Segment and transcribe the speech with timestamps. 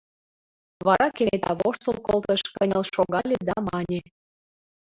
[0.85, 4.01] Вара кенета воштыл колтыш, кынел шогале да мане: